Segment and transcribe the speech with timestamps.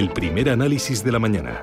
[0.00, 1.62] El primer análisis de la mañana.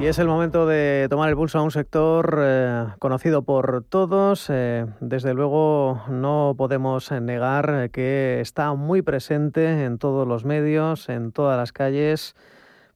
[0.00, 4.50] Y es el momento de tomar el pulso a un sector eh, conocido por todos.
[4.50, 11.30] Eh, desde luego no podemos negar que está muy presente en todos los medios, en
[11.30, 12.34] todas las calles,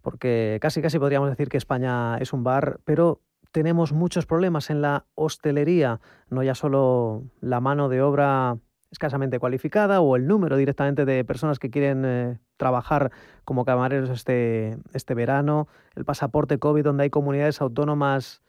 [0.03, 3.21] porque casi casi podríamos decir que España es un bar, pero
[3.53, 8.57] tenemos muchos problemas en la hostelería, no ya solo la mano de obra
[8.97, 13.13] escasamente cualificada o el número directamente de personas que quieren eh, trabajar
[13.45, 18.43] como camareros este, este verano, el pasaporte COVID, donde hay comunidades autónomas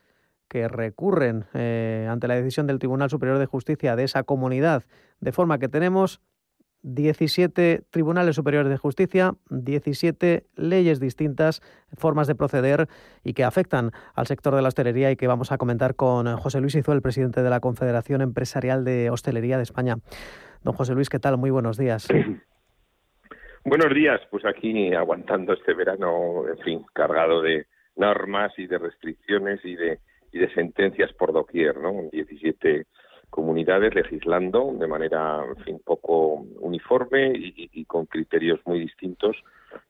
[0.48, 4.84] que recurren eh, ante la decisión del Tribunal Superior de Justicia de esa comunidad,
[5.20, 6.22] de forma que tenemos
[6.82, 11.60] 17 tribunales superiores de justicia, 17 leyes distintas,
[11.96, 12.88] formas de proceder
[13.24, 16.60] y que afectan al sector de la hostelería y que vamos a comentar con José
[16.60, 19.96] Luis Izo, el presidente de la Confederación Empresarial de Hostelería de España.
[20.62, 21.36] Don José Luis, ¿qué tal?
[21.36, 22.08] Muy buenos días.
[23.64, 29.60] Buenos días, pues aquí aguantando este verano, en fin, cargado de normas y de restricciones
[29.64, 29.98] y de,
[30.32, 32.08] y de sentencias por doquier, ¿no?
[32.12, 32.86] 17
[33.30, 39.36] comunidades legislando de manera, en fin, poco uniforme y, con criterios muy distintos,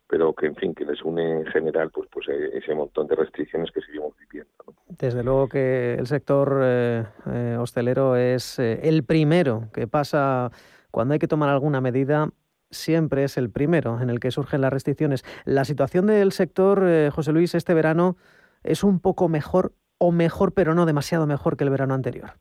[0.06, 3.16] pero que, en fin, que les une en general, pues, pues eh, ese montón de
[3.16, 4.52] restricciones que seguimos viviendo.
[4.88, 10.50] Desde luego que el sector eh, eh, hostelero es el primero que pasa
[10.90, 12.30] cuando hay que tomar alguna medida
[12.70, 15.24] siempre es el primero en el que surgen las restricciones.
[15.44, 18.16] La situación del sector, José Luis, este verano
[18.62, 22.32] es un poco mejor o mejor, pero no demasiado mejor que el verano anterior.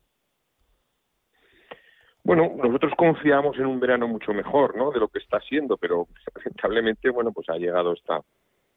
[2.28, 4.90] Bueno, nosotros confiamos en un verano mucho mejor, ¿no?
[4.90, 8.20] De lo que está siendo, pero lamentablemente, bueno, pues ha llegado esta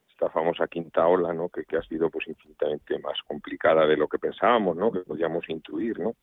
[0.09, 1.49] esta famosa quinta ola, ¿no?
[1.49, 4.89] Que, ha sido pues infinitamente más complicada de lo que pensábamos, ¿no?
[4.89, 6.15] Que podíamos intuir, ¿no?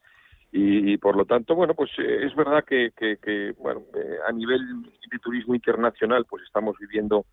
[0.52, 4.62] Y, por lo tanto, bueno, pues eh, es verdad que, que, bueno, eh, a nivel
[5.10, 7.26] de turismo internacional, pues estamos viviendo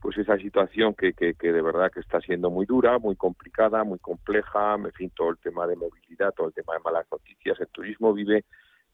[0.00, 3.84] pues esa situación que, que, que, de verdad que está siendo muy dura, muy complicada,
[3.84, 7.60] muy compleja, en fin, todo el tema de movilidad, todo el tema de malas noticias,
[7.60, 8.44] el turismo vive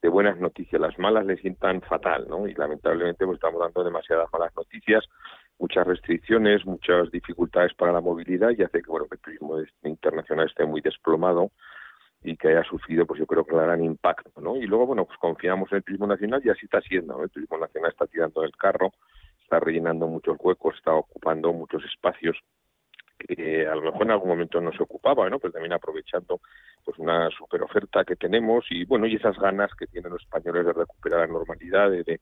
[0.03, 0.79] de buenas noticias.
[0.79, 2.45] Las malas le sientan fatal, ¿no?
[2.45, 5.05] Y lamentablemente pues estamos dando demasiadas malas noticias,
[5.57, 10.47] muchas restricciones, muchas dificultades para la movilidad y hace que, bueno, que el turismo internacional
[10.47, 11.51] esté muy desplomado
[12.21, 14.57] y que haya sufrido, pues yo creo que gran impacto, ¿no?
[14.57, 17.23] Y luego, bueno, pues confiamos en el turismo nacional y así está siendo.
[17.23, 18.91] El turismo nacional está tirando el carro,
[19.41, 22.37] está rellenando muchos huecos, está ocupando muchos espacios
[23.27, 25.39] que a lo mejor en algún momento no se ocupaba, ¿no?
[25.39, 26.41] Pero también aprovechando
[26.83, 30.65] pues una super oferta que tenemos y bueno, y esas ganas que tienen los españoles
[30.65, 32.19] de recuperar la normalidad, de,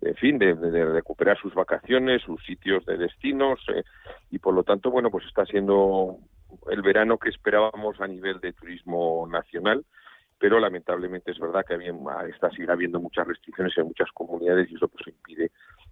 [0.00, 3.82] en fin, de, recuperar sus vacaciones, sus sitios de destinos eh,
[4.30, 6.18] y por lo tanto, bueno, pues está siendo
[6.70, 9.84] el verano que esperábamos a nivel de turismo nacional,
[10.38, 11.74] pero lamentablemente es verdad que
[12.30, 15.50] está sigue habiendo muchas restricciones en muchas comunidades y eso pues impide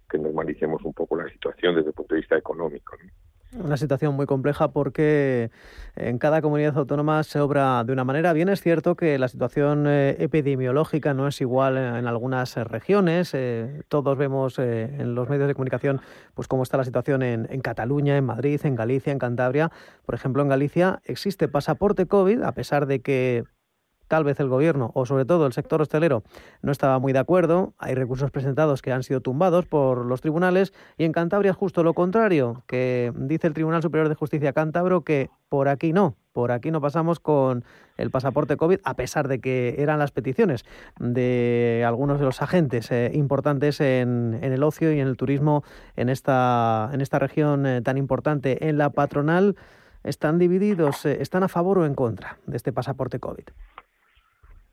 [0.09, 2.95] que normalicemos un poco la situación desde el punto de vista económico.
[3.57, 5.49] Una situación muy compleja porque
[5.95, 8.33] en cada comunidad autónoma se obra de una manera.
[8.33, 13.33] Bien es cierto que la situación eh, epidemiológica no es igual en algunas eh, regiones.
[13.33, 16.01] Eh, todos vemos en los medios de comunicación
[16.33, 19.71] pues cómo está la situación en, en, Cataluña, en Madrid, en Galicia, en Cantabria.
[20.05, 23.45] Por ejemplo, en Galicia existe pasaporte COVID, a pesar de que
[24.07, 26.23] tal vez el gobierno o sobre todo el sector hostelero
[26.61, 27.73] no estaba muy de acuerdo.
[27.77, 31.93] Hay recursos presentados que han sido tumbados por los tribunales y en Cantabria justo lo
[31.93, 36.71] contrario, que dice el Tribunal Superior de Justicia Cántabro que por aquí no, por aquí
[36.71, 37.63] no pasamos con
[37.97, 40.65] el pasaporte COVID, a pesar de que eran las peticiones
[40.99, 45.63] de algunos de los agentes eh, importantes en, el ocio y en el turismo
[45.95, 48.67] en esta, en esta región eh, tan importante.
[48.67, 49.55] En la patronal
[50.03, 53.45] están divididos, eh, están a favor o en contra de este pasaporte COVID.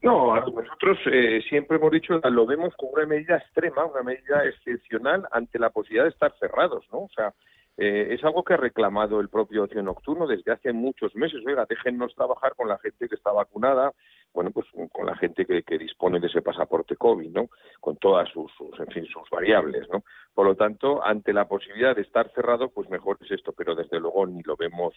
[0.02, 5.28] No, nosotros eh, siempre hemos dicho, lo vemos como una medida extrema, una medida excepcional
[5.30, 7.02] ante la posibilidad de estar cerrados, ¿no?
[7.02, 7.32] O sea,
[7.76, 11.40] eh, es algo que ha reclamado el propio ocio nocturno desde hace muchos meses.
[11.46, 13.92] Oiga, déjennos trabajar con la gente que está vacunada,
[14.34, 17.48] bueno, pues con la gente que, que dispone de ese pasaporte COVID, ¿no?
[17.80, 20.02] Con todas sus, sus, en fin, sus variables, ¿no?
[20.34, 24.00] Por lo tanto, ante la posibilidad de estar cerrado, pues mejor es esto, pero desde
[24.00, 24.94] luego ni lo vemos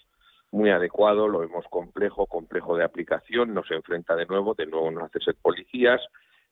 [0.51, 5.03] muy adecuado, lo vemos complejo, complejo de aplicación, nos enfrenta de nuevo, de nuevo nos
[5.03, 6.01] hace ser policías,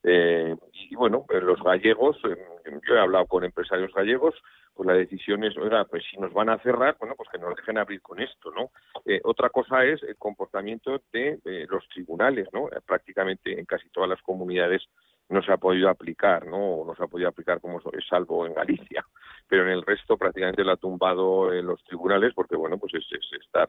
[0.03, 4.35] eh, y bueno, los gallegos, yo he hablado con empresarios gallegos,
[4.73, 7.55] pues la decisión es, oiga, pues si nos van a cerrar, bueno, pues que nos
[7.55, 8.71] dejen abrir con esto, ¿no?
[9.05, 12.67] Eh, otra cosa es el comportamiento de eh, los tribunales, ¿no?
[12.85, 14.83] prácticamente en casi todas las comunidades
[15.29, 16.83] no se ha podido aplicar, ¿no?
[16.85, 19.05] no se ha podido aplicar como es salvo en Galicia,
[19.53, 23.05] pero en el resto prácticamente lo ha tumbado en los tribunales porque, bueno, pues es,
[23.11, 23.67] es estar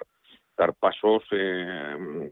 [0.57, 2.31] dar pasos eh,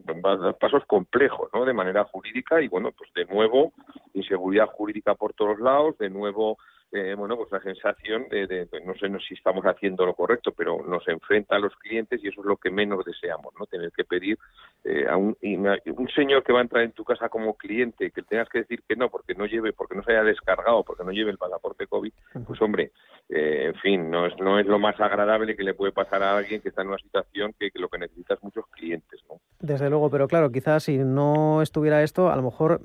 [0.59, 3.75] pasos complejos no de manera jurídica y bueno pues de nuevo
[4.15, 6.57] inseguridad jurídica por todos lados de nuevo
[6.95, 11.09] eh, bueno, pues la sensación de, no sé si estamos haciendo lo correcto, pero nos
[11.09, 13.65] enfrenta a los clientes y eso es lo que menos deseamos, ¿no?
[13.65, 14.39] Tener que pedir
[14.85, 18.23] eh, a un, un señor que va a entrar en tu casa como cliente, que
[18.23, 21.13] tengas que decir que no, porque no lleve, porque no se haya descargado, porque no
[21.13, 22.13] lleve el pasaporte COVID,
[22.47, 22.93] pues hombre,
[23.29, 26.37] eh, en fin, no es, no es lo más agradable que le puede pasar a
[26.37, 29.41] alguien que está en una situación que, lo que necesita es muchos clientes, ¿no?
[29.61, 32.81] Desde luego, pero claro, quizás si no estuviera esto, a lo mejor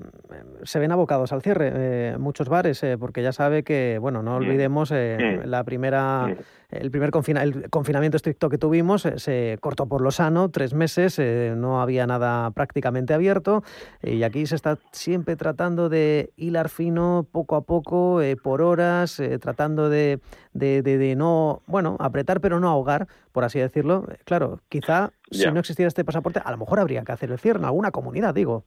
[0.62, 4.36] se ven abocados al cierre muchos bares, porque ya sabe que bueno, no mm.
[4.36, 5.48] olvidemos eh, mm.
[5.48, 6.36] la primera, mm.
[6.70, 7.10] el primer
[7.40, 11.80] el confinamiento estricto que tuvimos eh, se cortó por lo sano, tres meses, eh, no
[11.80, 13.62] había nada prácticamente abierto
[14.02, 19.88] y aquí se está siempre tratando de hilar fino, poco a poco, por horas, tratando
[19.88, 20.20] de,
[20.52, 24.06] de, de, no, bueno, apretar pero no ahogar, por así decirlo.
[24.24, 27.58] Claro, quizá si no existiera este pasaporte, a lo mejor habría que hacer el cierre
[27.58, 28.64] en alguna comunidad, digo.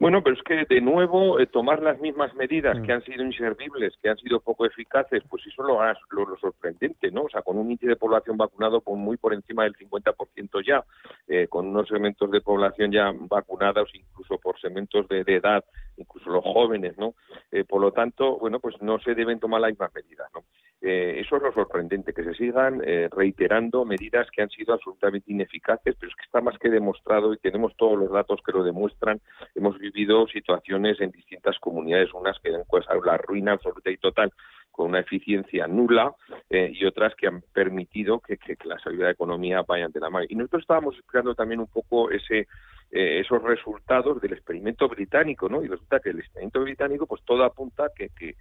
[0.00, 2.96] Bueno, pero es que de nuevo eh, tomar las mismas medidas que mm.
[2.96, 5.80] han sido inservibles, que han sido poco eficaces, pues eso lo,
[6.10, 7.22] lo, lo sorprendente, ¿no?
[7.22, 10.84] O sea, con un índice de población vacunado por muy por encima del 50% ya,
[11.26, 15.64] eh, con unos segmentos de población ya vacunados, incluso por segmentos de, edad,
[15.96, 17.14] incluso los jóvenes, ¿no?
[17.50, 20.44] Eh, por lo tanto, bueno, pues no se deben tomar las mismas medidas, ¿no?
[20.90, 25.30] Eh, eso es lo sorprendente, que se sigan eh, reiterando medidas que han sido absolutamente
[25.30, 28.64] ineficaces, pero es que está más que demostrado y tenemos todos los datos que lo
[28.64, 29.20] demuestran.
[29.54, 34.32] Hemos vivido situaciones en distintas comunidades, unas que han pues, la ruina absoluta y total
[34.70, 36.14] con una eficiencia nula
[36.48, 40.24] eh, y otras que han permitido que, la salida de economía vaya de la mano.
[40.26, 42.48] Y nosotros estábamos esperando también un poco ese
[42.90, 45.62] esos resultados del experimento británico, ¿no?
[45.62, 48.34] Y resulta que el experimento británico, pues todo apunta que, que,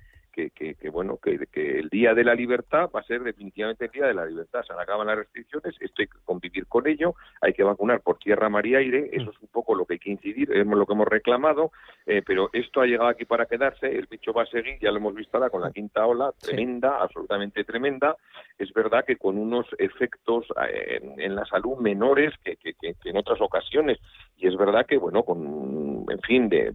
[0.45, 1.37] que, bueno que,
[1.79, 4.61] el día de la libertad va a ser definitivamente el día de la libertad.
[4.63, 8.49] Se acaban las restricciones esto hay que convivir con ello hay que vacunar por tierra
[8.49, 10.93] mar y aire eso es un poco lo que hay que incidir es lo que
[10.93, 11.71] hemos reclamado
[12.05, 14.97] eh, pero esto ha llegado aquí para quedarse el bicho va a seguir ya lo
[14.97, 18.15] hemos visto ahora con la quinta ola tremenda absolutamente tremenda.
[18.57, 23.99] Es verdad que con unos efectos eh, en, la salud menores que, en otras ocasiones
[24.37, 26.74] y es verdad que bueno con en fin de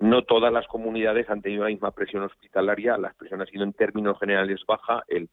[0.00, 3.72] no todas las comunidades han tenido la misma presión hospitalaria la presión ha sido en
[3.72, 5.28] términos generales baja, el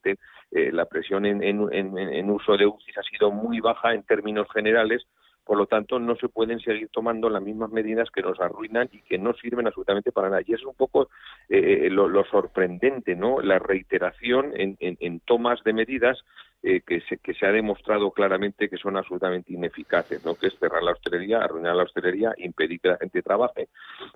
[0.52, 5.06] eh, la presión en, uso de UCI ha sido muy baja en términos generales,
[5.44, 9.02] por lo tanto, no se pueden seguir tomando las mismas medidas que nos arruinan y
[9.02, 10.42] que no sirven absolutamente para nada.
[10.46, 11.10] Y es un poco
[11.50, 13.42] eh, eh, lo, sorprendente, ¿no?
[13.42, 16.20] La reiteración en, tomas de medidas
[16.62, 20.36] que, se, que se ha demostrado claramente que son absolutamente ineficaces, ¿no?
[20.36, 23.70] Que es cerrar la hostelería, arruinar la hostelería, impedir que la gente trabaje.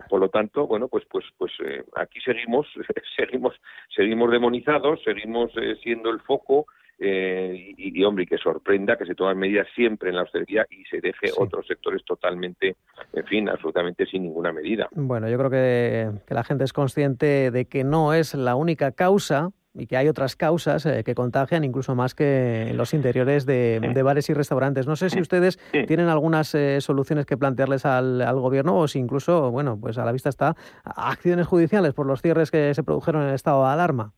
[0.10, 1.52] Por lo tanto, bueno, pues, pues, pues
[1.96, 2.68] aquí seguimos,
[3.18, 3.56] seguimos,
[3.96, 5.52] seguimos demonizados, seguimos
[5.82, 6.66] siendo el foco
[7.00, 11.02] eh, y, hombre, que sorprenda que se tomen medidas siempre en la hostelería y se
[11.02, 12.78] deje otros sectores totalmente,
[13.12, 14.88] en fin, absolutamente sin ninguna medida.
[14.92, 19.50] Bueno, yo creo que, la gente es consciente de que no es la única causa
[19.74, 24.02] y que hay otras causas eh, que contagian incluso más que en los interiores de,
[24.04, 24.88] bares y restaurantes.
[24.88, 29.00] No sé si ustedes tienen algunas eh, soluciones que plantearles al, al, gobierno o si
[29.00, 33.24] incluso, bueno, pues a la vista está acciones judiciales por los cierres que se produjeron
[33.24, 34.14] en el estado de alarma.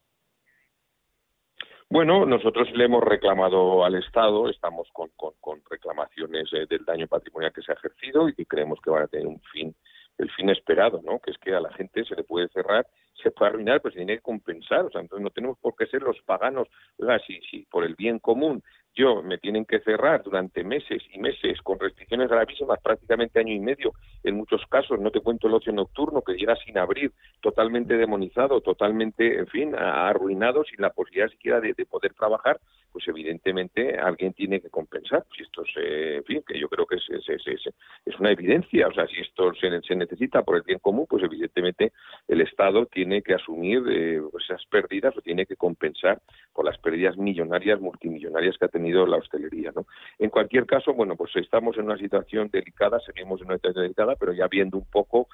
[1.89, 7.53] Bueno, nosotros le hemos reclamado al Estado, estamos con, con, reclamaciones eh, del daño patrimonial
[7.53, 9.75] que se ha ejercido y que creemos que van a tener un fin,
[10.17, 11.19] el fin esperado, ¿no?
[11.19, 12.87] Que es que a la gente se le puede cerrar,
[13.21, 15.85] se puede arruinar, pero se tiene que compensar, o sea, entonces no tenemos por qué
[15.87, 16.67] ser los paganos,
[16.97, 18.63] oiga, si, si por el bien común
[18.95, 23.59] yo me tienen que cerrar durante meses y meses con restricciones gravísimas, prácticamente año y
[23.59, 23.93] medio,
[24.23, 28.61] en muchos casos, no te cuento el ocio nocturno que llega sin abrir, totalmente demonizado,
[28.61, 32.59] totalmente, en fin, arruinado, sin la posibilidad siquiera de, poder trabajar,
[32.95, 35.25] pues evidentemente alguien tiene que compensar.
[35.35, 37.73] Si esto se, en fin, que yo creo que es, es, es,
[38.05, 41.21] es una evidencia, o sea, si esto se, se, necesita por el bien común, pues
[41.21, 41.91] evidentemente
[42.29, 46.21] el Estado tiene que asumir eh, esas pérdidas o tiene que compensar
[46.53, 49.73] por las pérdidas millonarias, multimillonarias que ha tenido la hostelería.
[49.75, 49.87] ¿no?
[50.17, 54.15] En cualquier caso, bueno, pues estamos en una situación delicada, seguimos en una situación delicada,
[54.15, 55.27] pero ya viendo un poco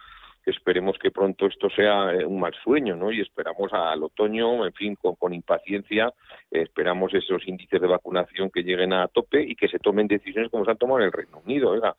[0.45, 3.11] esperemos que pronto esto sea eh, un mal sueño, ¿no?
[3.11, 6.13] Y esperamos al otoño, en fin, con, impaciencia,
[6.49, 10.65] esperamos esos índices de vacunación que lleguen a tope y que se tomen decisiones como
[10.65, 11.95] se han tomado en el Reino Unido, oiga,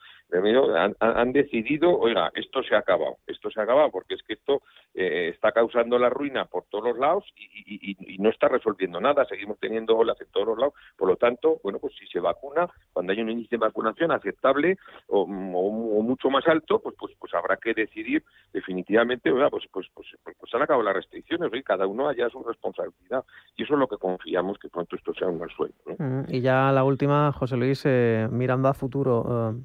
[1.00, 4.62] han, decidido, oiga, esto se ha acabado, esto se ha acabado porque es que esto
[4.94, 9.58] eh, está causando la ruina por todos los lados y, no está resolviendo nada, seguimos
[9.58, 13.12] teniendo olas en todos los lados, por lo tanto, bueno, pues si se vacuna, cuando
[13.12, 17.74] hay un índice de vacunación aceptable o, mucho más alto, pues, pues pues habrá que
[17.74, 18.22] decidir
[18.52, 22.42] definitivamente, Pues, pues, pues, pues, pues han acabado las restricciones, y cada uno haya su
[22.42, 23.24] responsabilidad
[23.56, 25.74] y eso es lo que confiamos que pronto esto sea un mal sueño.
[25.98, 29.64] Mm, y ya la última, José Luis, eh, mirando a futuro, eh,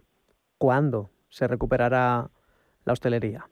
[0.58, 2.30] ¿cuándo se recuperará
[2.86, 3.48] la hostelería?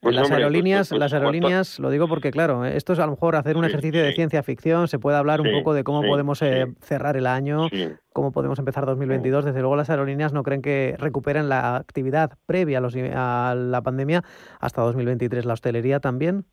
[0.00, 3.34] Pues las aerolíneas, pues, las aerolíneas, lo digo porque claro, esto es a lo mejor
[3.34, 6.66] hacer un ejercicio de ciencia ficción, se puede hablar un poco de cómo podemos eh,
[6.80, 7.66] cerrar el año,
[8.12, 9.44] cómo podemos empezar 2022.
[9.44, 14.22] Desde luego las aerolíneas no creen que recuperen la actividad previa a la pandemia
[14.60, 15.44] hasta 2023.
[15.44, 16.44] La hostelería también.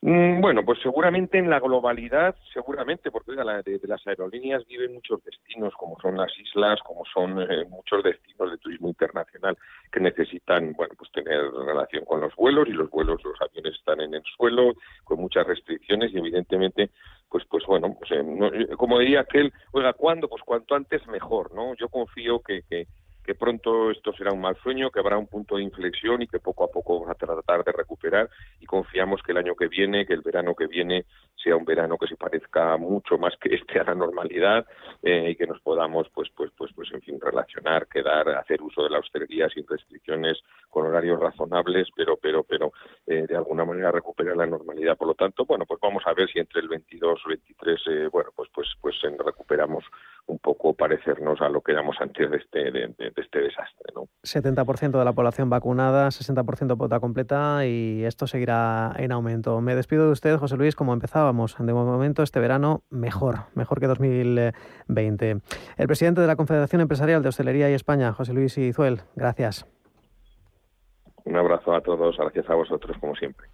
[0.00, 5.74] Mm, bueno, pues seguramente en la globalidad, seguramente, porque de, las aerolíneas viven muchos destinos,
[5.74, 9.58] como son las islas, como son eh, muchos destinos de turismo internacional
[9.90, 14.00] que necesitan, bueno, pues tener relación con los vuelos y los vuelos, los aviones están
[14.00, 16.90] en el suelo con muchas restricciones y evidentemente,
[17.28, 20.28] pues, pues bueno, pues, eh, como diría aquel, oiga, ¿cuándo?
[20.28, 21.74] Pues cuanto antes mejor, ¿no?
[21.74, 22.86] Yo confío que, que
[23.28, 26.40] que pronto esto será un mal sueño, que habrá un punto de inflexión y que
[26.40, 30.06] poco a poco vamos a tratar de recuperar y confiamos que el año que viene,
[30.06, 31.04] que el verano que viene
[31.36, 34.66] sea un verano que se parezca mucho más que este a la normalidad
[35.02, 38.82] eh, y que nos podamos pues pues pues pues en fin relacionar, quedar, hacer uso
[38.82, 42.72] de la hostelería sin restricciones, con horarios razonables, pero pero pero
[43.06, 44.96] eh, de alguna manera recuperar la normalidad.
[44.96, 48.08] Por lo tanto, bueno, pues vamos a ver si entre el 22 o 23 eh,
[48.10, 49.84] bueno, pues pues pues recuperamos
[50.28, 53.92] un poco parecernos a lo que éramos antes de este, de, este desastre.
[53.94, 54.08] ¿no?
[54.22, 59.60] 70% de la población vacunada, 60% pota completa y esto seguirá en aumento.
[59.60, 61.56] Me despido de usted, José Luis, como empezábamos.
[61.58, 65.40] De momento, este verano mejor, mejor que 2020.
[65.76, 69.66] El presidente de la Confederación Empresarial de Hostelería y España, José Luis Izuel, gracias.
[71.24, 73.48] Un abrazo a todos, gracias a vosotros, como siempre.